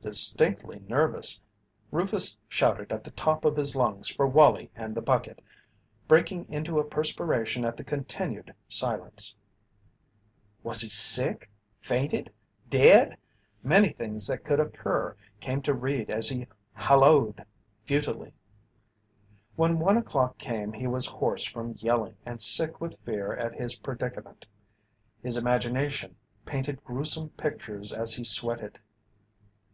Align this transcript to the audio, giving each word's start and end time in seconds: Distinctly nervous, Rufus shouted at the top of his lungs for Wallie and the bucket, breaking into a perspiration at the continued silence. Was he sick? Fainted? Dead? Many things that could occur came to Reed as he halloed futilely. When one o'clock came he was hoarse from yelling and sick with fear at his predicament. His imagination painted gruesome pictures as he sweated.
Distinctly 0.00 0.78
nervous, 0.88 1.42
Rufus 1.92 2.38
shouted 2.48 2.90
at 2.90 3.04
the 3.04 3.10
top 3.10 3.44
of 3.44 3.54
his 3.58 3.76
lungs 3.76 4.08
for 4.08 4.26
Wallie 4.26 4.70
and 4.74 4.94
the 4.94 5.02
bucket, 5.02 5.44
breaking 6.08 6.46
into 6.50 6.78
a 6.78 6.84
perspiration 6.84 7.66
at 7.66 7.76
the 7.76 7.84
continued 7.84 8.54
silence. 8.66 9.36
Was 10.62 10.80
he 10.80 10.88
sick? 10.88 11.50
Fainted? 11.80 12.32
Dead? 12.70 13.18
Many 13.62 13.90
things 13.90 14.26
that 14.26 14.42
could 14.42 14.58
occur 14.58 15.16
came 15.38 15.60
to 15.60 15.74
Reed 15.74 16.08
as 16.08 16.30
he 16.30 16.46
halloed 16.72 17.44
futilely. 17.84 18.32
When 19.54 19.78
one 19.80 19.98
o'clock 19.98 20.38
came 20.38 20.72
he 20.72 20.86
was 20.86 21.04
hoarse 21.04 21.44
from 21.44 21.74
yelling 21.76 22.16
and 22.24 22.40
sick 22.40 22.80
with 22.80 22.98
fear 23.04 23.34
at 23.34 23.52
his 23.52 23.74
predicament. 23.80 24.46
His 25.22 25.36
imagination 25.36 26.16
painted 26.46 26.82
gruesome 26.84 27.28
pictures 27.36 27.92
as 27.92 28.14
he 28.14 28.24
sweated. 28.24 28.78